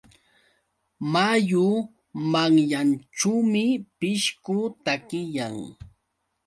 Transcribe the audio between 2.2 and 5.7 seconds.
manyanćhuumi pishqu takiyan.